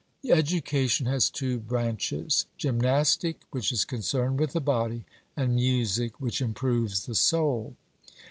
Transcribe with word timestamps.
Education 0.31 1.05
has 1.05 1.29
two 1.29 1.59
branches 1.59 2.47
gymnastic, 2.57 3.41
which 3.51 3.71
is 3.71 3.85
concerned 3.85 4.39
with 4.39 4.51
the 4.53 4.59
body; 4.59 5.05
and 5.37 5.53
music, 5.53 6.19
which 6.19 6.41
improves 6.41 7.05
the 7.05 7.13
soul. 7.13 7.75